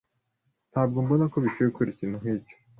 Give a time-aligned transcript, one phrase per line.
[0.71, 2.55] Ntabwo mbona ko bikwiye gukora ikintu nkicyo.